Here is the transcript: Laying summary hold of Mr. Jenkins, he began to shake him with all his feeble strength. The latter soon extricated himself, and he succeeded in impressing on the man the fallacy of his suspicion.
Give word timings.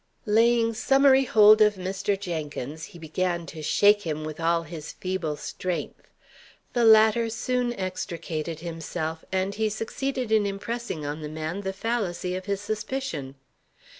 Laying 0.25 0.73
summary 0.73 1.25
hold 1.25 1.61
of 1.61 1.75
Mr. 1.75 2.19
Jenkins, 2.19 2.85
he 2.85 2.97
began 2.97 3.45
to 3.45 3.61
shake 3.61 4.01
him 4.01 4.23
with 4.23 4.39
all 4.39 4.63
his 4.63 4.93
feeble 4.93 5.35
strength. 5.35 6.07
The 6.73 6.83
latter 6.83 7.29
soon 7.29 7.71
extricated 7.73 8.61
himself, 8.61 9.23
and 9.31 9.53
he 9.53 9.69
succeeded 9.69 10.31
in 10.31 10.47
impressing 10.47 11.05
on 11.05 11.21
the 11.21 11.29
man 11.29 11.61
the 11.61 11.71
fallacy 11.71 12.33
of 12.33 12.45
his 12.45 12.61
suspicion. 12.61 13.35